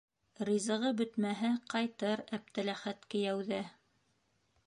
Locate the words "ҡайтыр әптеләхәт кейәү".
1.75-3.47